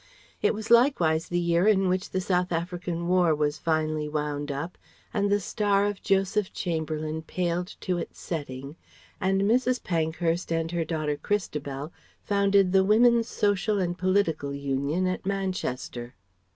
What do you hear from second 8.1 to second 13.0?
setting, and Mrs. Pankhurst and her daughter Christabel founded the